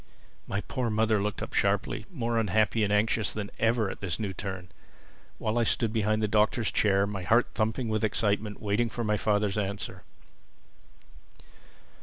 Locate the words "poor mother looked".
0.61-1.43